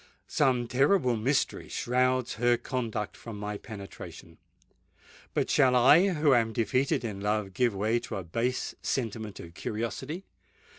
Some 0.25 0.67
terrible 0.67 1.15
mystery 1.15 1.69
shrouds 1.69 2.33
her 2.41 2.57
conduct 2.57 3.15
from 3.15 3.37
my 3.37 3.59
penetration;—but 3.59 5.47
shall 5.47 5.75
I, 5.75 6.13
who 6.13 6.33
am 6.33 6.53
defeated 6.53 7.03
in 7.05 7.19
love, 7.21 7.53
give 7.53 7.75
way 7.75 7.99
to 7.99 8.15
a 8.15 8.23
base 8.23 8.73
sentiment 8.81 9.39
of 9.39 9.53
curiosity? 9.53 10.25